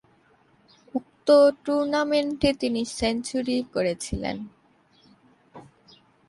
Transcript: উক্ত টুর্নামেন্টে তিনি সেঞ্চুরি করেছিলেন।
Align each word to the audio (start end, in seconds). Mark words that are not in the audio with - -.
উক্ত 0.93 1.27
টুর্নামেন্টে 1.65 2.49
তিনি 2.53 2.81
সেঞ্চুরি 2.97 3.57
করেছিলেন। 3.73 4.37